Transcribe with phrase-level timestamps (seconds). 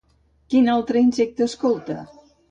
[0.53, 1.99] Quin altre insecte escolta?